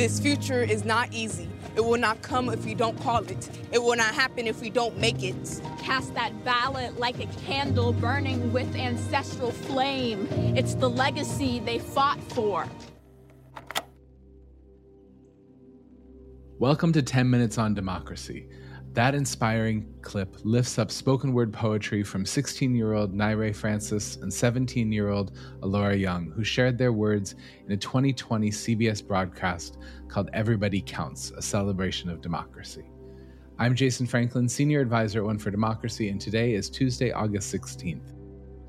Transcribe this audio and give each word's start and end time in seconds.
This 0.00 0.18
future 0.18 0.62
is 0.62 0.86
not 0.86 1.12
easy. 1.12 1.46
It 1.76 1.84
will 1.84 1.98
not 1.98 2.22
come 2.22 2.48
if 2.48 2.64
we 2.64 2.74
don't 2.74 2.98
call 3.02 3.22
it. 3.24 3.50
It 3.70 3.82
will 3.82 3.96
not 3.96 4.14
happen 4.14 4.46
if 4.46 4.62
we 4.62 4.70
don't 4.70 4.96
make 4.96 5.22
it. 5.22 5.60
Cast 5.78 6.14
that 6.14 6.42
ballot 6.42 6.98
like 6.98 7.20
a 7.22 7.26
candle 7.44 7.92
burning 7.92 8.50
with 8.50 8.74
ancestral 8.76 9.52
flame. 9.52 10.26
It's 10.56 10.72
the 10.74 10.88
legacy 10.88 11.60
they 11.60 11.78
fought 11.78 12.18
for. 12.32 12.66
Welcome 16.58 16.94
to 16.94 17.02
10 17.02 17.28
Minutes 17.28 17.58
on 17.58 17.74
Democracy. 17.74 18.48
That 18.94 19.14
inspiring 19.14 19.86
clip 20.02 20.36
lifts 20.42 20.76
up 20.76 20.90
spoken 20.90 21.32
word 21.32 21.52
poetry 21.52 22.02
from 22.02 22.26
16 22.26 22.74
year 22.74 22.94
old 22.94 23.14
Naire 23.14 23.54
Francis 23.54 24.16
and 24.16 24.32
17 24.32 24.90
year 24.90 25.10
old 25.10 25.30
Alora 25.62 25.94
Young, 25.94 26.32
who 26.32 26.42
shared 26.42 26.76
their 26.76 26.92
words 26.92 27.36
in 27.64 27.70
a 27.70 27.76
2020 27.76 28.50
CBS 28.50 29.06
broadcast 29.06 29.78
called 30.08 30.28
Every 30.32 30.56
Vote 30.56 30.84
Counts, 30.86 31.30
a 31.30 31.40
celebration 31.40 32.10
of 32.10 32.20
democracy. 32.20 32.90
I'm 33.60 33.76
Jason 33.76 34.08
Franklin, 34.08 34.48
Senior 34.48 34.80
Advisor 34.80 35.20
at 35.20 35.24
One 35.24 35.38
for 35.38 35.52
Democracy, 35.52 36.08
and 36.08 36.20
today 36.20 36.54
is 36.54 36.68
Tuesday, 36.68 37.12
August 37.12 37.54
16th. 37.54 38.12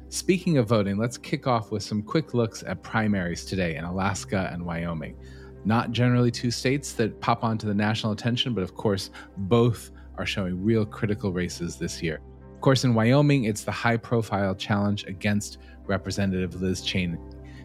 Speaking 0.10 0.60
of 0.60 0.68
voting, 0.68 1.00
let's 1.00 1.18
kick 1.18 1.48
off 1.48 1.72
with 1.72 1.82
some 1.82 2.04
quick 2.04 2.36
looks 2.36 2.62
at 2.68 2.84
primaries 2.84 3.44
today 3.44 3.76
in 3.76 3.86
Alaska 3.86 4.52
and 4.54 4.64
Wyoming. 4.64 5.18
Not 5.66 5.92
generally 5.92 6.30
two 6.30 6.52
states 6.52 6.94
that 6.94 7.20
pop 7.22 7.44
onto 7.44 7.66
the 7.66 7.74
national 7.74 8.12
attention, 8.12 8.54
but 8.54 8.62
of 8.64 8.76
course, 8.76 9.10
both 9.38 9.90
are 10.18 10.26
showing 10.26 10.64
real 10.64 10.86
critical 10.86 11.32
races 11.32 11.78
this 11.78 12.02
year. 12.02 12.22
Of 12.54 12.62
course, 12.62 12.84
in 12.84 12.94
Wyoming, 12.94 13.46
it's 13.46 13.64
the 13.64 13.72
high 13.72 13.98
profile 13.98 14.54
challenge 14.54 15.06
against 15.06 15.58
Representative 15.88 16.62
Liz 16.62 16.82
Cheney. 16.82 17.18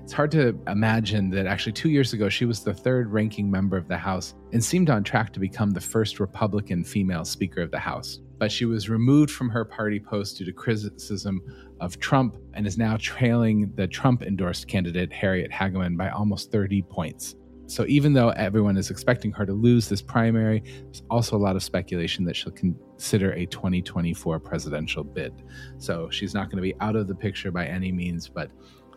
It's 0.07 0.13
hard 0.13 0.31
to 0.31 0.57
imagine 0.69 1.31
that 1.31 1.47
actually 1.47 1.73
two 1.73 1.91
years 1.91 2.13
ago, 2.13 2.29
she 2.29 2.45
was 2.45 2.63
the 2.63 2.73
third 2.73 3.13
ranking 3.13 3.51
member 3.51 3.77
of 3.77 3.89
the 3.89 3.99
House 3.99 4.35
and 4.53 4.65
seemed 4.65 4.89
on 4.89 5.03
track 5.03 5.33
to 5.33 5.41
become 5.41 5.73
the 5.73 5.81
first 5.81 6.21
Republican 6.21 6.85
female 6.85 7.25
Speaker 7.25 7.61
of 7.61 7.73
the 7.73 7.79
House. 7.79 8.21
But 8.39 8.53
she 8.53 8.67
was 8.67 8.89
removed 8.89 9.33
from 9.33 9.49
her 9.51 9.65
party 9.65 9.99
post 9.99 10.39
due 10.39 10.45
to 10.45 10.53
criticism 10.53 11.43
of 11.81 11.99
Trump 11.99 12.37
and 12.55 12.69
is 12.69 12.79
now 12.79 12.97
trailing 13.01 13.73
the 13.75 13.89
Trump 13.89 14.23
endorsed 14.23 14.69
candidate, 14.69 15.13
Harriet 15.13 15.51
Hageman, 15.51 15.97
by 15.97 16.11
almost 16.11 16.53
30 16.53 16.83
points. 16.83 17.35
So 17.67 17.85
even 17.89 18.13
though 18.13 18.31
everyone 18.31 18.77
is 18.77 18.91
expecting 18.91 19.33
her 19.33 19.45
to 19.45 19.53
lose 19.53 19.89
this 19.89 20.01
primary, 20.01 20.63
there's 20.85 21.03
also 21.11 21.37
a 21.37 21.39
lot 21.39 21.57
of 21.57 21.63
speculation 21.63 22.25
that 22.25 22.37
she'll 22.37 22.53
consider 22.53 23.33
a 23.33 23.47
2024 23.47 24.39
presidential 24.39 25.03
bid. 25.03 25.33
So 25.79 26.09
she's 26.11 26.33
not 26.33 26.45
going 26.49 26.57
to 26.57 26.63
be 26.63 26.75
out 26.81 26.95
of 26.95 27.09
the 27.09 27.15
picture 27.15 27.51
by 27.51 27.67
any 27.67 27.91
means, 27.91 28.29
but 28.29 28.51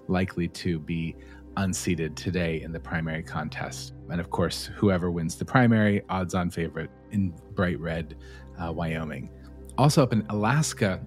likely 0.07 0.47
to 0.47 0.79
be 0.79 1.15
unseated 1.57 2.15
today 2.15 2.61
in 2.61 2.71
the 2.71 2.79
primary 2.79 3.23
contest. 3.23 3.93
And 4.09 4.21
of 4.21 4.29
course, 4.29 4.69
whoever 4.75 5.09
wins 5.11 5.35
the 5.35 5.45
primary, 5.45 6.03
odds 6.09 6.35
on 6.35 6.49
favorite 6.49 6.91
in 7.11 7.33
bright 7.53 7.79
red, 7.79 8.15
uh, 8.61 8.71
Wyoming. 8.71 9.29
Also 9.77 10.03
up 10.03 10.13
in 10.13 10.25
Alaska, 10.29 11.01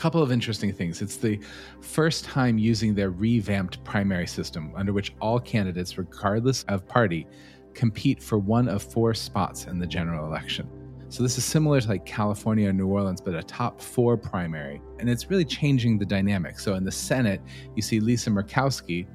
couple 0.00 0.22
of 0.22 0.32
interesting 0.32 0.72
things. 0.72 1.02
It's 1.02 1.16
the 1.16 1.38
first 1.82 2.24
time 2.24 2.56
using 2.56 2.94
their 2.94 3.10
revamped 3.10 3.84
primary 3.84 4.26
system, 4.26 4.72
under 4.74 4.94
which 4.94 5.12
all 5.20 5.38
candidates, 5.38 5.98
regardless 5.98 6.62
of 6.68 6.88
party, 6.88 7.26
compete 7.74 8.22
for 8.22 8.38
one 8.38 8.66
of 8.66 8.82
four 8.82 9.12
spots 9.12 9.66
in 9.66 9.78
the 9.78 9.86
general 9.86 10.26
election. 10.26 10.66
So 11.10 11.22
this 11.22 11.36
is 11.36 11.44
similar 11.44 11.82
to 11.82 11.88
like 11.88 12.06
California 12.06 12.70
or 12.70 12.72
New 12.72 12.86
Orleans, 12.86 13.20
but 13.20 13.34
a 13.34 13.42
top 13.42 13.78
four 13.78 14.16
primary. 14.16 14.80
And 15.00 15.10
it's 15.10 15.28
really 15.28 15.44
changing 15.44 15.98
the 15.98 16.06
dynamic. 16.06 16.58
So 16.58 16.76
in 16.76 16.84
the 16.84 16.92
Senate, 16.92 17.42
you 17.76 17.82
see 17.82 18.00
Lisa 18.00 18.30
Murkowski, 18.30 19.06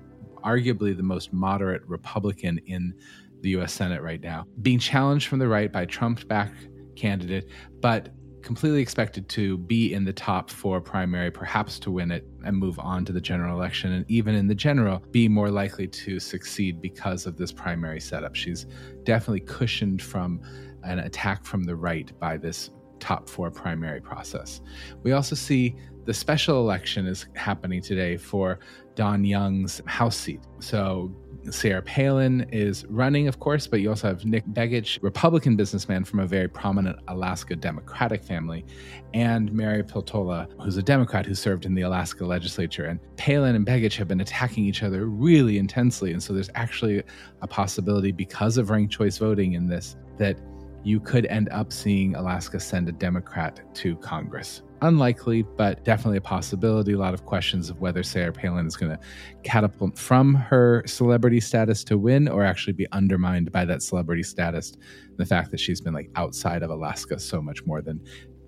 arguably 0.44 0.96
the 0.96 1.02
most 1.02 1.34
moderate 1.34 1.82
Republican 1.88 2.60
in 2.68 2.94
the 3.42 3.50
US 3.58 3.74
Senate 3.74 4.04
right 4.04 4.22
now, 4.22 4.46
being 4.62 4.78
challenged 4.78 5.30
from 5.30 5.40
the 5.40 5.48
right 5.48 5.72
by 5.72 5.86
Trump 5.86 6.28
backed 6.28 6.68
candidate, 6.96 7.50
but 7.82 8.10
completely 8.46 8.80
expected 8.80 9.28
to 9.28 9.58
be 9.58 9.94
in 9.94 10.06
the 10.06 10.14
top 10.14 10.52
four 10.52 10.80
primary, 10.80 11.32
perhaps 11.32 11.80
to 11.80 11.90
win 11.90 12.12
it 12.12 12.26
and 12.46 12.56
move 12.56 12.78
on 12.80 13.04
to 13.04 13.12
the 13.12 13.20
general 13.20 13.58
election. 13.58 13.92
And 13.92 14.06
even 14.10 14.36
in 14.36 14.48
the 14.48 14.56
general, 14.56 15.00
be 15.12 15.28
more 15.28 15.50
likely 15.50 15.88
to 15.88 16.20
succeed 16.20 16.80
because 16.80 17.26
of 17.26 17.38
this 17.38 17.52
primary 17.52 18.00
setup. 18.00 18.36
She's 18.36 18.68
definitely 19.04 19.42
cushioned 19.42 20.02
from 20.02 20.42
an 20.84 21.00
attack 21.00 21.44
from 21.44 21.64
the 21.64 21.76
right 21.76 22.18
by 22.20 22.38
this 22.38 22.70
top 23.00 23.28
four 23.28 23.50
primary 23.50 24.00
process. 24.00 24.62
We 25.02 25.14
also 25.14 25.36
see 25.36 25.76
the 26.06 26.14
special 26.14 26.60
election 26.60 27.08
is 27.08 27.26
happening 27.34 27.82
today 27.82 28.16
for 28.16 28.60
Don 28.94 29.24
Young's 29.24 29.82
House 29.88 30.16
seat. 30.16 30.42
So 30.60 31.12
Sarah 31.52 31.82
Palin 31.82 32.48
is 32.52 32.86
running, 32.88 33.28
of 33.28 33.40
course, 33.40 33.68
but 33.68 33.80
you 33.80 33.90
also 33.90 34.08
have 34.08 34.26
Nick 34.26 34.46
Begich, 34.48 35.02
Republican 35.02 35.56
businessman 35.56 36.04
from 36.04 36.20
a 36.20 36.26
very 36.26 36.48
prominent 36.48 36.98
Alaska 37.08 37.56
Democratic 37.56 38.24
family, 38.24 38.66
and 39.14 39.52
Mary 39.54 39.84
Peltola, 39.84 40.48
who's 40.62 40.78
a 40.78 40.84
Democrat 40.84 41.26
who 41.26 41.36
served 41.36 41.66
in 41.66 41.76
the 41.76 41.84
Alaska 41.84 42.26
legislature. 42.26 42.86
And 42.86 43.00
Palin 43.18 43.56
and 43.56 43.66
Begich 43.66 43.96
have 43.98 44.08
been 44.08 44.22
attacking 44.22 44.66
each 44.66 44.84
other 44.84 45.06
really 45.06 45.58
intensely. 45.58 46.12
And 46.12 46.22
so 46.22 46.34
there's 46.34 46.50
actually 46.56 47.04
a 47.42 47.48
possibility, 47.48 48.12
because 48.12 48.58
of 48.58 48.70
ranked 48.70 48.94
choice 48.94 49.18
voting 49.18 49.54
in 49.54 49.68
this, 49.68 49.96
that 50.18 50.38
you 50.84 51.00
could 51.00 51.26
end 51.28 51.50
up 51.50 51.74
seeing 51.74 52.16
Alaska 52.16 52.60
send 52.60 52.90
a 52.90 52.92
Democrat 52.92 53.62
to 53.76 53.96
Congress. 53.98 54.62
Unlikely, 54.82 55.44
but 55.44 55.84
definitely 55.84 56.18
a 56.18 56.22
possibility. 56.22 56.94
A 56.94 56.98
lot 56.98 57.14
of 57.14 57.26
questions 57.26 57.70
of 57.70 57.80
whether 57.80 58.04
Sarah 58.04 58.34
Palin 58.34 58.68
is 58.68 58.76
going 58.76 58.92
to 58.92 59.00
catapult 59.44 59.98
from 59.98 60.36
her 60.36 60.84
celebrity 60.86 61.40
status 61.40 61.84
to 61.86 61.98
win 61.98 62.28
or 62.28 62.44
actually 62.44 62.74
be 62.74 62.88
undermined 62.92 63.52
by 63.52 63.66
that 63.66 63.82
celebrity 63.82 64.24
status. 64.24 64.74
The 65.18 65.26
fact 65.26 65.52
that 65.52 65.60
she's 65.60 65.82
been 65.82 65.94
like 65.94 66.10
outside 66.16 66.62
of 66.62 66.70
Alaska 66.70 67.20
so 67.20 67.42
much 67.42 67.66
more 67.66 67.82
than 67.82 68.02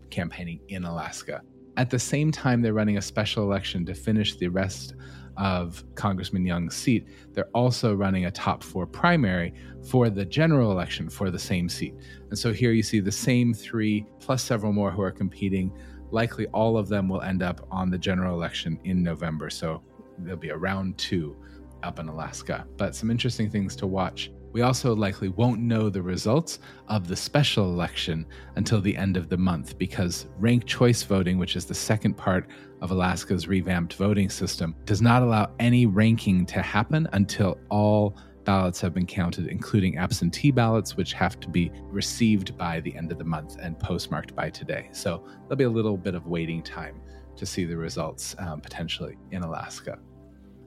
campaigning 0.09 0.59
in 0.67 0.83
Alaska. 0.83 1.41
At 1.77 1.89
the 1.89 1.99
same 1.99 2.31
time, 2.31 2.61
they're 2.61 2.73
running 2.73 2.97
a 2.97 3.01
special 3.01 3.43
election 3.43 3.85
to 3.85 3.93
finish 3.93 4.35
the 4.35 4.47
rest 4.47 4.95
of 5.37 5.83
Congressman 5.95 6.45
Young's 6.45 6.75
seat, 6.75 7.07
they're 7.33 7.49
also 7.53 7.93
running 7.93 8.25
a 8.25 8.31
top 8.31 8.63
four 8.63 8.87
primary 8.87 9.53
for 9.87 10.09
the 10.09 10.25
general 10.25 10.71
election 10.71 11.09
for 11.09 11.29
the 11.29 11.39
same 11.39 11.69
seat. 11.69 11.93
And 12.29 12.37
so 12.37 12.51
here 12.51 12.71
you 12.71 12.83
see 12.83 12.99
the 12.99 13.11
same 13.11 13.53
three 13.53 14.05
plus 14.19 14.43
several 14.43 14.73
more 14.73 14.91
who 14.91 15.01
are 15.01 15.11
competing. 15.11 15.71
Likely 16.11 16.47
all 16.47 16.77
of 16.77 16.87
them 16.87 17.09
will 17.09 17.21
end 17.21 17.43
up 17.43 17.67
on 17.71 17.89
the 17.89 17.97
general 17.97 18.35
election 18.35 18.79
in 18.83 19.03
November. 19.03 19.49
So 19.49 19.81
there'll 20.17 20.39
be 20.39 20.49
a 20.49 20.57
round 20.57 20.97
two 20.97 21.35
up 21.83 21.99
in 21.99 22.07
Alaska. 22.07 22.65
But 22.77 22.95
some 22.95 23.11
interesting 23.11 23.49
things 23.49 23.75
to 23.77 23.87
watch. 23.87 24.31
We 24.53 24.61
also 24.61 24.95
likely 24.95 25.29
won't 25.29 25.59
know 25.61 25.89
the 25.89 26.01
results 26.01 26.59
of 26.87 27.07
the 27.07 27.15
special 27.15 27.65
election 27.65 28.25
until 28.55 28.81
the 28.81 28.95
end 28.95 29.17
of 29.17 29.29
the 29.29 29.37
month 29.37 29.77
because 29.77 30.27
ranked 30.39 30.65
choice 30.65 31.03
voting, 31.03 31.37
which 31.37 31.55
is 31.55 31.65
the 31.65 31.75
second 31.75 32.15
part 32.15 32.47
of 32.81 32.91
Alaska's 32.91 33.47
revamped 33.47 33.93
voting 33.93 34.29
system, 34.29 34.75
does 34.85 35.01
not 35.01 35.21
allow 35.21 35.51
any 35.59 35.85
ranking 35.85 36.45
to 36.47 36.61
happen 36.61 37.07
until 37.13 37.59
all 37.69 38.17
ballots 38.47 38.79
have 38.79 38.93
been 38.93 39.05
counted, 39.05 39.47
including 39.47 39.97
absentee 39.97 40.51
ballots, 40.51 40.95
which 40.95 41.11
have 41.11 41.37
to 41.41 41.49
be 41.49 41.69
received 41.83 42.57
by 42.57 42.79
the 42.79 42.95
end 42.95 43.11
of 43.11 43.17
the 43.17 43.25
month 43.25 43.57
and 43.61 43.77
postmarked 43.77 44.33
by 44.33 44.49
today. 44.49 44.89
So 44.93 45.27
there'll 45.41 45.57
be 45.57 45.65
a 45.65 45.69
little 45.69 45.97
bit 45.97 46.15
of 46.15 46.25
waiting 46.27 46.63
time 46.63 47.01
to 47.35 47.45
see 47.45 47.65
the 47.65 47.75
results 47.75 48.35
um, 48.39 48.61
potentially 48.61 49.17
in 49.31 49.43
Alaska. 49.43 49.99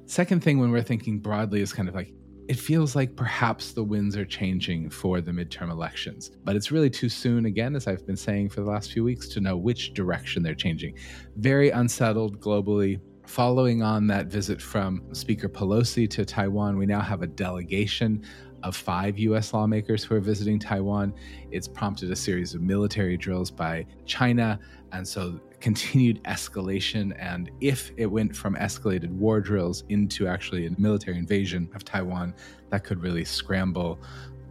Second 0.04 0.44
thing, 0.44 0.60
when 0.60 0.70
we're 0.70 0.82
thinking 0.82 1.20
broadly, 1.20 1.62
is 1.62 1.72
kind 1.72 1.88
of 1.88 1.94
like 1.94 2.12
it 2.48 2.58
feels 2.58 2.94
like 2.94 3.16
perhaps 3.16 3.72
the 3.72 3.84
winds 3.84 4.16
are 4.16 4.24
changing 4.24 4.90
for 4.90 5.20
the 5.20 5.30
midterm 5.30 5.70
elections, 5.70 6.32
but 6.44 6.56
it's 6.56 6.70
really 6.70 6.90
too 6.90 7.08
soon, 7.08 7.46
again, 7.46 7.76
as 7.76 7.86
I've 7.86 8.06
been 8.06 8.16
saying 8.16 8.50
for 8.50 8.60
the 8.60 8.68
last 8.68 8.92
few 8.92 9.04
weeks, 9.04 9.28
to 9.28 9.40
know 9.40 9.56
which 9.56 9.94
direction 9.94 10.42
they're 10.42 10.54
changing. 10.54 10.98
Very 11.36 11.70
unsettled 11.70 12.40
globally. 12.40 13.00
Following 13.30 13.80
on 13.80 14.08
that 14.08 14.26
visit 14.26 14.60
from 14.60 15.04
Speaker 15.14 15.48
Pelosi 15.48 16.10
to 16.10 16.24
Taiwan, 16.24 16.76
we 16.76 16.84
now 16.84 17.00
have 17.00 17.22
a 17.22 17.28
delegation 17.28 18.24
of 18.64 18.74
five 18.74 19.20
US 19.20 19.54
lawmakers 19.54 20.02
who 20.02 20.16
are 20.16 20.20
visiting 20.20 20.58
Taiwan. 20.58 21.14
It's 21.52 21.68
prompted 21.68 22.10
a 22.10 22.16
series 22.16 22.54
of 22.54 22.60
military 22.60 23.16
drills 23.16 23.48
by 23.48 23.86
China. 24.04 24.58
And 24.90 25.06
so 25.06 25.38
continued 25.60 26.20
escalation. 26.24 27.14
And 27.20 27.52
if 27.60 27.92
it 27.96 28.06
went 28.06 28.34
from 28.34 28.56
escalated 28.56 29.10
war 29.10 29.40
drills 29.40 29.84
into 29.90 30.26
actually 30.26 30.66
a 30.66 30.72
military 30.76 31.16
invasion 31.16 31.70
of 31.76 31.84
Taiwan, 31.84 32.34
that 32.70 32.82
could 32.82 33.00
really 33.00 33.24
scramble 33.24 34.00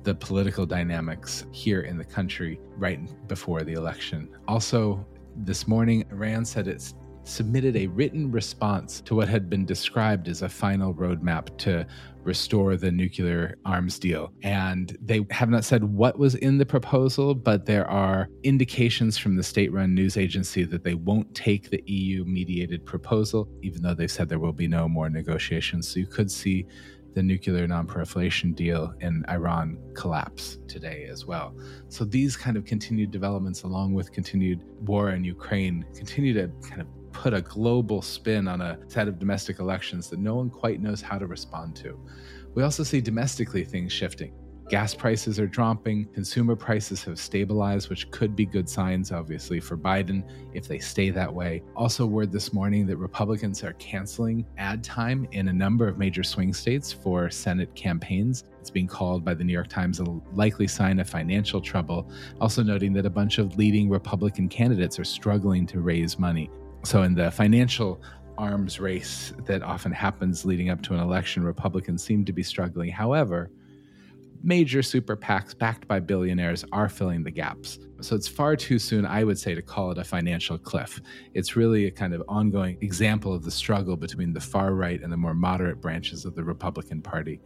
the 0.04 0.16
political 0.16 0.66
dynamics 0.66 1.46
here 1.52 1.82
in 1.82 1.98
the 1.98 2.06
country 2.06 2.62
right 2.78 3.28
before 3.28 3.64
the 3.64 3.74
election. 3.74 4.30
Also, 4.48 5.06
this 5.36 5.68
morning, 5.68 6.06
Iran 6.12 6.46
said 6.46 6.70
it's 6.70 6.94
submitted 7.30 7.76
a 7.78 7.88
written 7.88 8.32
response 8.32 9.02
to 9.02 9.16
what 9.16 9.30
had 9.30 9.50
been 9.50 9.66
described 9.66 10.28
as 10.28 10.42
a 10.42 10.50
final 10.50 10.94
roadmap 10.94 11.56
to 11.58 11.86
restore 12.24 12.76
the 12.76 12.92
nuclear 12.92 13.58
arms 13.66 13.98
deal. 13.98 14.32
And 14.44 14.98
they 15.02 15.26
have 15.32 15.50
not 15.50 15.64
said 15.64 15.84
what 15.84 16.20
was 16.20 16.36
in 16.36 16.58
the 16.58 16.66
proposal, 16.66 17.34
but 17.34 17.66
there 17.66 17.90
are 17.90 18.30
indications 18.44 19.18
from 19.18 19.36
the 19.36 19.44
state 19.44 19.72
run 19.72 19.96
news 19.96 20.18
agency 20.18 20.64
that 20.66 20.84
they 20.84 20.96
won't 20.96 21.34
take 21.34 21.70
the 21.70 21.82
EU 21.86 22.26
mediated 22.26 22.86
proposal, 22.86 23.48
even 23.62 23.82
though 23.82 23.94
they've 23.94 24.12
said 24.12 24.28
there 24.28 24.40
will 24.40 24.54
be 24.54 24.68
no 24.68 24.88
more 24.88 25.10
negotiations. 25.10 25.88
So 25.88 26.00
you 26.00 26.08
could 26.08 26.30
see 26.30 26.66
the 27.16 27.24
nuclear 27.24 27.68
nonproliferation 27.68 28.56
deal 28.56 28.94
in 29.00 29.26
Iran 29.30 29.78
collapse 29.96 30.60
today 30.68 31.08
as 31.10 31.26
well. 31.26 31.56
So 31.88 32.06
these 32.06 32.38
kind 32.38 32.56
of 32.56 32.66
continued 32.66 33.12
developments, 33.12 33.64
along 33.64 33.94
with 33.94 34.12
continued 34.12 34.64
war 34.82 35.12
in 35.12 35.24
Ukraine, 35.24 35.86
continue 35.96 36.34
to 36.34 36.50
kind 36.68 36.82
of 36.82 36.88
put 37.12 37.34
a 37.34 37.42
global 37.42 38.02
spin 38.02 38.48
on 38.48 38.62
a 38.62 38.80
set 38.88 39.08
of 39.08 39.20
domestic 39.20 39.60
elections 39.60 40.10
that 40.10 40.20
no 40.20 40.36
one 40.36 40.50
quite 40.50 40.82
knows 40.82 41.02
how 41.02 41.18
to 41.18 41.28
respond 41.28 41.76
to. 41.78 42.00
We 42.56 42.64
also 42.64 42.84
see 42.84 43.02
domestically 43.02 43.64
things 43.64 43.92
shifting. 43.92 44.34
Gas 44.70 44.94
prices 44.94 45.40
are 45.40 45.48
dropping, 45.48 46.06
consumer 46.14 46.56
prices 46.56 47.04
have 47.06 47.18
stabilized, 47.18 47.90
which 47.90 48.12
could 48.12 48.36
be 48.36 48.46
good 48.46 48.70
signs, 48.70 49.12
obviously, 49.12 49.60
for 49.60 49.76
Biden 49.76 50.24
if 50.54 50.68
they 50.68 50.78
stay 50.78 51.10
that 51.10 51.34
way. 51.34 51.64
Also, 51.76 52.06
word 52.06 52.32
this 52.32 52.54
morning 52.54 52.86
that 52.86 52.98
Republicans 52.98 53.64
are 53.64 53.74
canceling 53.74 54.46
ad 54.60 54.84
time 54.84 55.28
in 55.32 55.48
a 55.48 55.54
number 55.54 55.88
of 55.88 55.98
major 55.98 56.22
swing 56.22 56.54
states 56.54 56.94
for 56.94 57.32
Senate 57.32 57.74
campaigns. 57.74 58.44
It's 58.60 58.70
being 58.70 58.86
called 58.86 59.26
by 59.26 59.34
the 59.34 59.44
New 59.44 59.54
York 59.54 59.70
Times 59.70 60.02
a 60.02 60.06
likely 60.34 60.68
sign 60.68 61.00
of 61.00 61.10
financial 61.10 61.62
trouble, 61.62 62.08
also 62.40 62.62
noting 62.62 62.94
that 62.94 63.08
a 63.08 63.10
bunch 63.10 63.40
of 63.40 63.58
leading 63.58 63.90
Republican 63.90 64.48
candidates 64.48 65.00
are 65.00 65.04
struggling 65.04 65.66
to 65.66 65.80
raise 65.80 66.20
money. 66.20 66.52
So, 66.84 67.04
in 67.04 67.14
the 67.14 67.30
financial 67.32 68.02
arms 68.38 68.80
race 68.80 69.34
that 69.46 69.62
often 69.62 69.92
happens 69.92 70.46
leading 70.46 70.70
up 70.70 70.82
to 70.84 70.94
an 70.94 71.00
election, 71.02 71.44
Republicans 71.44 72.04
seem 72.04 72.24
to 72.26 72.34
be 72.34 72.42
struggling. 72.42 72.90
However, 72.90 73.52
major 74.42 74.82
super 74.82 75.18
PACs 75.18 75.58
backed 75.58 75.88
by 75.88 76.00
billionaires 76.00 76.64
are 76.72 76.88
filling 76.88 77.24
the 77.24 77.32
gaps. 77.32 77.80
So 78.02 78.16
it's 78.16 78.28
far 78.28 78.56
too 78.56 78.80
soon, 78.80 79.06
I 79.06 79.24
would 79.24 79.38
say, 79.38 79.54
to 79.54 79.62
call 79.62 79.92
it 79.92 79.98
a 79.98 80.04
financial 80.04 80.58
cliff. 80.58 81.02
It's 81.34 81.56
really 81.56 81.88
a 81.88 81.92
kind 81.92 82.14
of 82.14 82.24
ongoing 82.30 82.78
example 82.82 83.34
of 83.34 83.44
the 83.44 83.52
struggle 83.52 83.98
between 83.98 84.34
the 84.34 84.40
far 84.40 84.74
right 84.74 85.02
and 85.02 85.12
the 85.12 85.18
more 85.18 85.34
moderate 85.34 85.82
branches 85.82 86.24
of 86.24 86.36
the 86.36 86.44
Republican 86.44 87.02
Party. 87.02 87.42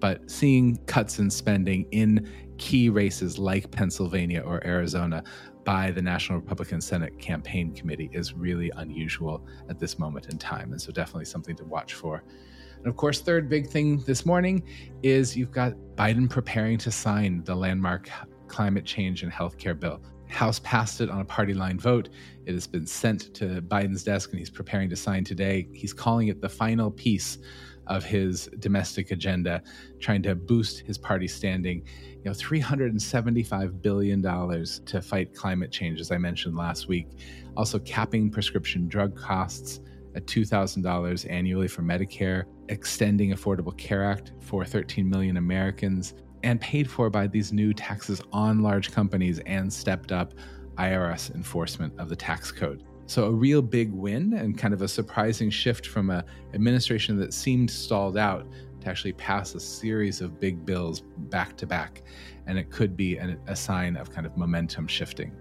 But 0.00 0.28
seeing 0.28 0.78
cuts 0.86 1.20
in 1.20 1.30
spending 1.30 1.86
in 1.92 2.28
key 2.58 2.88
races 2.88 3.38
like 3.38 3.70
Pennsylvania 3.70 4.40
or 4.40 4.64
Arizona 4.66 5.22
by 5.64 5.90
the 5.90 6.02
National 6.02 6.38
Republican 6.38 6.80
Senate 6.80 7.18
Campaign 7.18 7.74
Committee 7.74 8.10
is 8.12 8.34
really 8.34 8.70
unusual 8.76 9.46
at 9.68 9.78
this 9.78 9.98
moment 9.98 10.26
in 10.30 10.38
time. 10.38 10.72
And 10.72 10.80
so, 10.80 10.92
definitely 10.92 11.26
something 11.26 11.56
to 11.56 11.64
watch 11.64 11.94
for. 11.94 12.22
And 12.78 12.86
of 12.86 12.96
course, 12.96 13.20
third 13.20 13.48
big 13.48 13.68
thing 13.68 13.98
this 13.98 14.26
morning 14.26 14.64
is 15.02 15.36
you've 15.36 15.52
got 15.52 15.74
Biden 15.94 16.28
preparing 16.28 16.78
to 16.78 16.90
sign 16.90 17.44
the 17.44 17.54
landmark 17.54 18.10
climate 18.48 18.84
change 18.84 19.22
and 19.22 19.32
healthcare 19.32 19.78
bill. 19.78 20.02
House 20.28 20.58
passed 20.60 21.00
it 21.00 21.10
on 21.10 21.20
a 21.20 21.24
party 21.24 21.54
line 21.54 21.78
vote. 21.78 22.08
It 22.46 22.54
has 22.54 22.66
been 22.66 22.86
sent 22.86 23.34
to 23.34 23.62
Biden's 23.62 24.02
desk 24.02 24.30
and 24.30 24.38
he's 24.38 24.50
preparing 24.50 24.90
to 24.90 24.96
sign 24.96 25.24
today. 25.24 25.68
He's 25.72 25.92
calling 25.92 26.28
it 26.28 26.40
the 26.40 26.48
final 26.48 26.90
piece 26.90 27.38
of 27.86 28.04
his 28.04 28.48
domestic 28.58 29.10
agenda, 29.10 29.62
trying 30.00 30.22
to 30.22 30.34
boost 30.34 30.80
his 30.80 30.98
party 30.98 31.26
standing. 31.26 31.84
You 32.16 32.24
know, 32.26 32.30
$375 32.32 33.82
billion 33.82 34.22
to 34.22 35.02
fight 35.02 35.34
climate 35.34 35.70
change, 35.70 36.00
as 36.00 36.10
I 36.10 36.18
mentioned 36.18 36.56
last 36.56 36.88
week. 36.88 37.08
Also, 37.56 37.78
capping 37.80 38.30
prescription 38.30 38.88
drug 38.88 39.16
costs 39.16 39.80
at 40.14 40.26
$2,000 40.26 41.30
annually 41.30 41.68
for 41.68 41.82
Medicare, 41.82 42.44
extending 42.68 43.32
Affordable 43.32 43.76
Care 43.76 44.04
Act 44.04 44.32
for 44.40 44.64
13 44.64 45.08
million 45.08 45.36
Americans, 45.36 46.14
and 46.42 46.60
paid 46.60 46.90
for 46.90 47.08
by 47.08 47.26
these 47.26 47.52
new 47.52 47.72
taxes 47.72 48.20
on 48.32 48.60
large 48.60 48.90
companies 48.90 49.38
and 49.46 49.72
stepped 49.72 50.12
up 50.12 50.34
IRS 50.76 51.34
enforcement 51.34 51.92
of 51.98 52.08
the 52.08 52.16
tax 52.16 52.50
code. 52.50 52.84
So 53.06 53.24
a 53.24 53.30
real 53.30 53.62
big 53.62 53.92
win 53.92 54.34
and 54.34 54.56
kind 54.56 54.72
of 54.72 54.82
a 54.82 54.88
surprising 54.88 55.50
shift 55.50 55.86
from 55.86 56.10
an 56.10 56.22
administration 56.54 57.18
that 57.18 57.34
seemed 57.34 57.70
stalled 57.70 58.16
out 58.16 58.46
to 58.80 58.88
actually 58.88 59.12
pass 59.12 59.54
a 59.54 59.60
series 59.60 60.20
of 60.20 60.40
big 60.40 60.64
bills 60.64 61.02
back 61.16 61.56
to 61.58 61.66
back. 61.66 62.02
And 62.46 62.58
it 62.58 62.70
could 62.70 62.96
be 62.96 63.16
an, 63.16 63.38
a 63.46 63.56
sign 63.56 63.96
of 63.96 64.10
kind 64.10 64.26
of 64.26 64.36
momentum 64.36 64.86
shifting. 64.86 65.32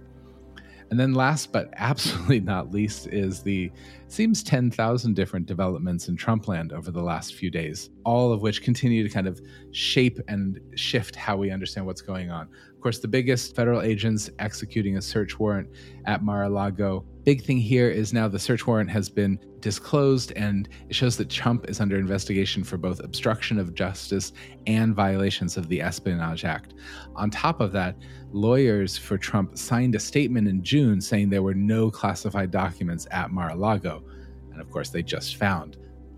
And 0.91 0.99
then 0.99 1.13
last 1.13 1.53
but 1.53 1.69
absolutely 1.77 2.41
not 2.41 2.71
least 2.71 3.07
is 3.07 3.41
the 3.41 3.71
seems 4.09 4.43
10,000 4.43 5.15
different 5.15 5.45
developments 5.45 6.09
in 6.09 6.17
Trumpland 6.17 6.73
over 6.73 6.91
the 6.91 7.01
last 7.01 7.33
few 7.33 7.49
days, 7.49 7.89
all 8.03 8.33
of 8.33 8.41
which 8.41 8.61
continue 8.61 9.01
to 9.01 9.09
kind 9.09 9.27
of 9.27 9.41
shape 9.71 10.19
and 10.27 10.59
shift 10.75 11.15
how 11.15 11.37
we 11.37 11.49
understand 11.49 11.85
what's 11.85 12.01
going 12.01 12.29
on. 12.29 12.49
Of 12.75 12.81
course, 12.81 12.99
the 12.99 13.07
biggest 13.07 13.55
federal 13.55 13.81
agents 13.81 14.29
executing 14.39 14.97
a 14.97 15.01
search 15.01 15.39
warrant 15.39 15.69
at 16.05 16.23
Mar-a-Lago 16.23 17.05
Big 17.23 17.43
thing 17.43 17.57
here 17.57 17.89
is 17.89 18.13
now 18.13 18.27
the 18.27 18.39
search 18.39 18.65
warrant 18.65 18.89
has 18.89 19.07
been 19.07 19.39
disclosed, 19.59 20.33
and 20.35 20.67
it 20.89 20.95
shows 20.95 21.17
that 21.17 21.29
Trump 21.29 21.69
is 21.69 21.79
under 21.79 21.99
investigation 21.99 22.63
for 22.63 22.77
both 22.77 22.99
obstruction 23.03 23.59
of 23.59 23.75
justice 23.75 24.33
and 24.65 24.95
violations 24.95 25.55
of 25.55 25.67
the 25.69 25.81
Espionage 25.81 26.45
Act. 26.45 26.73
On 27.15 27.29
top 27.29 27.61
of 27.61 27.71
that, 27.73 27.95
lawyers 28.31 28.97
for 28.97 29.19
Trump 29.19 29.55
signed 29.55 29.93
a 29.93 29.99
statement 29.99 30.47
in 30.47 30.63
June 30.63 30.99
saying 30.99 31.29
there 31.29 31.43
were 31.43 31.53
no 31.53 31.91
classified 31.91 32.49
documents 32.49 33.07
at 33.11 33.29
Mar 33.29 33.51
a 33.51 33.55
Lago. 33.55 34.03
And 34.51 34.59
of 34.59 34.71
course, 34.71 34.89
they 34.89 35.03
just 35.03 35.35
found 35.35 35.77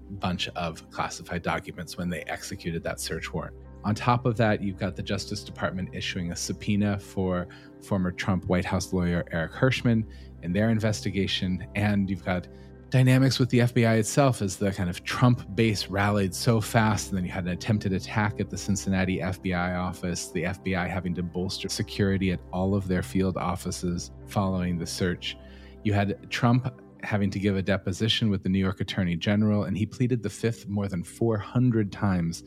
a 0.10 0.14
bunch 0.14 0.48
of 0.50 0.90
classified 0.90 1.42
documents 1.42 1.98
when 1.98 2.10
they 2.10 2.22
executed 2.22 2.82
that 2.84 3.02
search 3.02 3.34
warrant. 3.34 3.58
On 3.84 3.94
top 3.94 4.26
of 4.26 4.38
that, 4.38 4.64
you've 4.64 4.80
got 4.80 4.96
the 4.96 5.04
Justice 5.04 5.44
Department 5.44 5.90
issuing 5.92 6.32
a 6.32 6.36
subpoena 6.36 6.98
for 6.98 7.48
former 7.82 8.14
Trump 8.14 8.46
White 8.46 8.64
House 8.64 8.94
lawyer 8.94 9.26
Eric 9.32 9.52
Herschmann 9.52 10.06
in 10.44 10.54
their 10.54 10.70
investigation. 10.70 11.66
And 11.76 12.10
you've 12.10 12.24
got 12.24 12.48
dynamics 12.90 13.40
with 13.40 13.50
the 13.50 13.60
FBI 13.60 13.98
itself 13.98 14.44
as 14.44 14.56
the 14.56 14.72
kind 14.72 14.88
of 14.88 15.04
Trump 15.04 15.56
base 15.56 15.88
rallied 15.88 16.36
so 16.36 16.62
fast. 16.62 17.10
And 17.10 17.18
then 17.18 17.26
you 17.26 17.32
had 17.32 17.46
an 17.46 17.52
attempted 17.52 17.92
attack 17.92 18.40
at 18.40 18.52
the 18.52 18.58
Cincinnati 18.58 19.18
FBI 19.18 19.80
office, 19.80 20.28
the 20.28 20.44
FBI 20.44 20.88
having 20.88 21.16
to 21.16 21.24
bolster 21.24 21.70
security 21.70 22.32
at 22.32 22.40
all 22.52 22.76
of 22.76 22.88
their 22.88 23.02
field 23.02 23.36
offices 23.36 24.12
following 24.28 24.78
the 24.78 24.86
search. 24.86 25.38
You 25.84 25.94
had 25.94 26.30
Trump 26.30 26.82
having 27.02 27.30
to 27.32 27.40
give 27.40 27.58
a 27.58 27.62
deposition 27.62 28.30
with 28.30 28.44
the 28.44 28.50
New 28.50 28.60
York 28.60 28.80
Attorney 28.80 29.16
General, 29.16 29.64
and 29.64 29.78
he 29.78 29.86
pleaded 29.86 30.24
the 30.24 30.30
fifth 30.30 30.68
more 30.68 30.88
than 30.88 31.04
400 31.04 31.92
times 31.92 32.44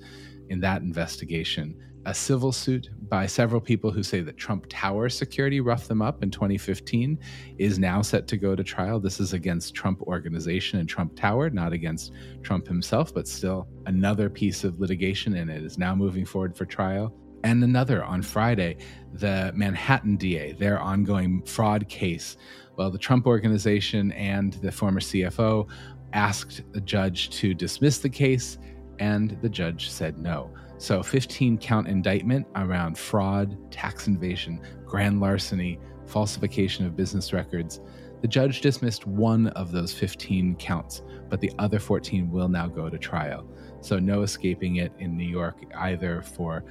in 0.49 0.61
that 0.61 0.83
investigation. 0.83 1.77
A 2.07 2.15
civil 2.15 2.53
suit 2.53 2.89
by 3.09 3.27
several 3.27 3.61
people 3.61 3.91
who 3.91 4.05
say 4.05 4.21
that 4.21 4.37
Trump 4.37 4.67
Tower 4.69 5.09
security 5.09 5.61
roughed 5.61 5.89
them 5.89 6.01
up 6.01 6.23
in 6.23 6.31
2015 6.31 7.19
is 7.59 7.81
now 7.81 8.01
set 8.01 8.29
to 8.29 8.37
go 8.37 8.55
to 8.55 8.63
trial. 8.63 9.01
This 9.01 9.19
is 9.19 9.33
against 9.33 9.75
Trump 9.75 10.03
Organization 10.03 10.79
and 10.79 10.89
Trump 10.89 11.17
Tower, 11.17 11.51
not 11.51 11.73
against 11.73 12.13
Trump 12.45 12.69
himself, 12.69 13.13
but 13.13 13.27
still 13.27 13.67
another 13.87 14.31
piece 14.31 14.63
of 14.63 14.79
litigation, 14.79 15.35
and 15.35 15.51
it 15.51 15.65
is 15.65 15.79
now 15.79 15.97
moving 15.97 16.25
forward 16.25 16.57
for 16.57 16.65
trial. 16.65 17.13
And 17.43 17.65
another 17.65 18.05
on 18.05 18.23
Friday, 18.23 18.77
the 19.15 19.53
Manhattan 19.57 20.17
DA, 20.17 20.53
their 20.53 20.79
ongoing 20.79 21.43
fraud 21.43 21.89
case. 21.89 22.37
Well, 22.77 22.91
the 22.93 22.99
Trump 22.99 23.27
Organization 23.27 24.13
and 24.13 24.53
the 24.55 24.71
former 24.71 25.01
CFO 25.01 25.69
asked 26.13 26.63
the 26.73 26.81
judge 26.81 27.31
to 27.31 27.53
dismiss 27.53 27.99
the 27.99 28.09
case 28.09 28.59
and 28.99 29.39
the 29.43 29.49
judge 29.49 29.91
said 29.91 30.19
no. 30.19 30.51
So, 30.79 31.03
15 31.03 31.59
count 31.59 31.89
indictment 31.89 32.47
around 32.55 32.99
fraud, 32.99 33.57
tax 33.71 34.09
evasion, 34.09 34.61
grand 34.85 35.21
larceny, 35.21 35.79
falsification 36.07 36.87
of 36.87 36.97
business 36.97 37.33
records. 37.33 37.81
The 38.21 38.29
judge 38.29 38.61
dismissed 38.61 39.07
one 39.07 39.49
of 39.49 39.73
those 39.73 39.93
15 39.93 40.57
counts, 40.57 41.03
but 41.29 41.41
the 41.41 41.53
other 41.59 41.79
14 41.79 42.31
will 42.31 42.49
now 42.49 42.67
go 42.67 42.91
to 42.91 42.99
trial. 42.99 43.49
So, 43.81 43.99
no 43.99 44.23
escaping 44.23 44.77
it 44.77 44.93
in 44.99 45.17
New 45.17 45.29
York 45.29 45.63
either 45.75 46.21
for 46.23 46.65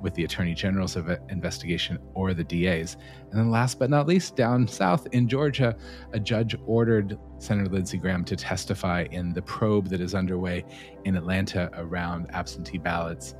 with 0.00 0.14
the 0.14 0.24
attorney 0.24 0.54
general's 0.54 0.96
investigation 1.28 1.98
or 2.14 2.34
the 2.34 2.44
DA's. 2.44 2.96
And 3.30 3.38
then, 3.38 3.50
last 3.50 3.78
but 3.78 3.90
not 3.90 4.06
least, 4.06 4.36
down 4.36 4.66
south 4.66 5.06
in 5.12 5.28
Georgia, 5.28 5.76
a 6.12 6.20
judge 6.20 6.56
ordered 6.66 7.18
Senator 7.38 7.70
Lindsey 7.70 7.98
Graham 7.98 8.24
to 8.24 8.36
testify 8.36 9.06
in 9.10 9.32
the 9.32 9.42
probe 9.42 9.88
that 9.88 10.00
is 10.00 10.14
underway 10.14 10.64
in 11.04 11.16
Atlanta 11.16 11.70
around 11.74 12.30
absentee 12.32 12.78
ballots. 12.78 13.34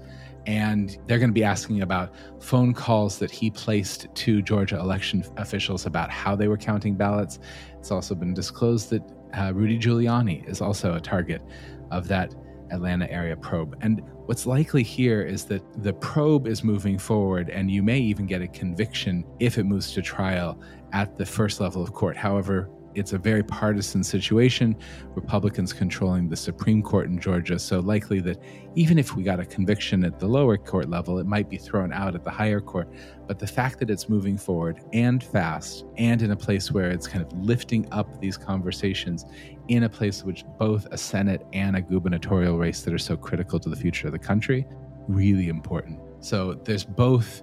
And 0.46 0.96
they're 1.06 1.18
going 1.18 1.30
to 1.30 1.34
be 1.34 1.44
asking 1.44 1.82
about 1.82 2.14
phone 2.40 2.72
calls 2.72 3.18
that 3.18 3.30
he 3.30 3.50
placed 3.50 4.06
to 4.14 4.40
Georgia 4.40 4.78
election 4.78 5.22
officials 5.36 5.84
about 5.84 6.10
how 6.10 6.34
they 6.34 6.48
were 6.48 6.56
counting 6.56 6.94
ballots. 6.94 7.38
It's 7.78 7.90
also 7.90 8.14
been 8.14 8.32
disclosed 8.32 8.90
that 8.90 9.02
uh, 9.36 9.52
Rudy 9.54 9.78
Giuliani 9.78 10.48
is 10.48 10.60
also 10.60 10.94
a 10.94 11.00
target 11.00 11.42
of 11.90 12.08
that 12.08 12.34
Atlanta 12.70 13.10
area 13.10 13.36
probe. 13.36 13.76
And 13.80 14.02
what's 14.26 14.46
likely 14.46 14.82
here 14.82 15.22
is 15.22 15.44
that 15.46 15.62
the 15.82 15.92
probe 15.92 16.46
is 16.46 16.64
moving 16.64 16.98
forward, 16.98 17.50
and 17.50 17.70
you 17.70 17.82
may 17.82 17.98
even 17.98 18.26
get 18.26 18.42
a 18.42 18.48
conviction 18.48 19.24
if 19.38 19.58
it 19.58 19.64
moves 19.64 19.92
to 19.92 20.02
trial 20.02 20.60
at 20.92 21.16
the 21.16 21.26
first 21.26 21.60
level 21.60 21.82
of 21.82 21.92
court. 21.92 22.16
However, 22.16 22.68
it's 22.94 23.12
a 23.12 23.18
very 23.18 23.42
partisan 23.42 24.02
situation, 24.02 24.76
Republicans 25.14 25.72
controlling 25.72 26.28
the 26.28 26.36
Supreme 26.36 26.82
Court 26.82 27.06
in 27.06 27.20
Georgia. 27.20 27.58
So 27.58 27.80
likely 27.80 28.20
that 28.20 28.42
even 28.74 28.98
if 28.98 29.14
we 29.14 29.22
got 29.22 29.38
a 29.38 29.44
conviction 29.44 30.04
at 30.04 30.18
the 30.18 30.26
lower 30.26 30.56
court 30.56 30.88
level, 30.88 31.18
it 31.18 31.26
might 31.26 31.48
be 31.48 31.56
thrown 31.56 31.92
out 31.92 32.14
at 32.14 32.24
the 32.24 32.30
higher 32.30 32.60
court. 32.60 32.88
But 33.26 33.38
the 33.38 33.46
fact 33.46 33.78
that 33.78 33.90
it's 33.90 34.08
moving 34.08 34.36
forward 34.36 34.80
and 34.92 35.22
fast 35.22 35.84
and 35.96 36.20
in 36.20 36.32
a 36.32 36.36
place 36.36 36.72
where 36.72 36.90
it's 36.90 37.06
kind 37.06 37.24
of 37.24 37.32
lifting 37.38 37.86
up 37.92 38.20
these 38.20 38.36
conversations 38.36 39.24
in 39.68 39.84
a 39.84 39.88
place 39.88 40.24
which 40.24 40.44
both 40.58 40.86
a 40.90 40.98
Senate 40.98 41.46
and 41.52 41.76
a 41.76 41.80
gubernatorial 41.80 42.58
race 42.58 42.82
that 42.82 42.92
are 42.92 42.98
so 42.98 43.16
critical 43.16 43.60
to 43.60 43.68
the 43.68 43.76
future 43.76 44.08
of 44.08 44.12
the 44.12 44.18
country, 44.18 44.66
really 45.06 45.48
important. 45.48 46.00
So 46.20 46.54
there's 46.64 46.84
both 46.84 47.42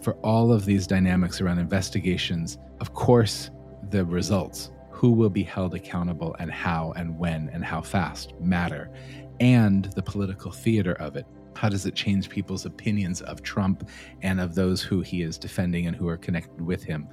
for 0.00 0.14
all 0.24 0.52
of 0.52 0.64
these 0.64 0.86
dynamics 0.86 1.40
around 1.40 1.58
investigations, 1.58 2.58
of 2.80 2.94
course, 2.94 3.50
the 3.90 4.04
results 4.04 4.70
who 4.98 5.12
will 5.12 5.30
be 5.30 5.44
held 5.44 5.74
accountable 5.74 6.34
and 6.40 6.50
how 6.50 6.92
and 6.96 7.16
when 7.16 7.48
and 7.50 7.64
how 7.64 7.80
fast 7.80 8.34
matter, 8.40 8.90
and 9.38 9.84
the 9.94 10.02
political 10.02 10.50
theater 10.50 10.94
of 10.94 11.14
it. 11.14 11.24
How 11.54 11.68
does 11.68 11.86
it 11.86 11.94
change 11.94 12.28
people's 12.28 12.66
opinions 12.66 13.20
of 13.22 13.40
Trump 13.40 13.88
and 14.22 14.40
of 14.40 14.56
those 14.56 14.82
who 14.82 15.00
he 15.00 15.22
is 15.22 15.38
defending 15.38 15.86
and 15.86 15.94
who 15.94 16.08
are 16.08 16.16
connected 16.16 16.60
with 16.60 16.82
him? 16.82 17.06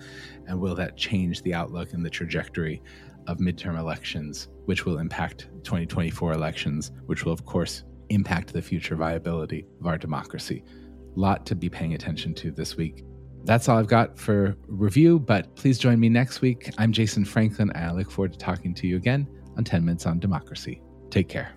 And 0.48 0.60
will 0.60 0.74
that 0.74 0.98
change 0.98 1.44
the 1.44 1.54
outlook 1.54 1.94
and 1.94 2.04
the 2.04 2.10
trajectory 2.10 2.82
of 3.28 3.38
midterm 3.38 3.78
elections, 3.78 4.48
which 4.66 4.88
will 4.88 4.98
impact 4.98 5.50
2024 5.64 6.34
elections, 6.34 6.92
which 7.06 7.24
will, 7.24 7.34
of 7.34 7.46
course, 7.46 7.84
impact 8.10 8.52
the 8.52 8.64
future 8.64 8.96
viability 8.96 9.68
of 9.80 9.86
our 9.86 10.00
democracy? 10.00 10.64
Lot 11.14 11.46
to 11.46 11.56
be 11.56 11.70
paying 11.70 11.94
attention 11.94 12.34
to 12.34 12.50
this 12.50 12.78
week 12.78 13.04
that's 13.46 13.70
all 13.70 13.78
I've 13.78 13.88
got 13.88 14.18
for 14.18 14.56
review, 14.68 15.20
but 15.20 15.56
please 15.56 15.78
join 15.78 16.00
me 16.00 16.10
next 16.10 16.42
week. 16.42 16.72
I'm 16.78 16.92
Jason 16.92 17.24
Franklin, 17.24 17.72
and 17.76 17.86
I 17.86 17.94
look 17.94 18.12
forward 18.12 18.34
to 18.34 18.40
talking 18.40 18.74
to 18.74 18.88
you 18.88 18.96
again 18.98 19.28
on 19.58 19.64
10 19.64 19.86
Minutes 19.86 20.06
on 20.06 20.20
Democracy. 20.20 20.82
Take 21.12 21.30
care. 21.30 21.54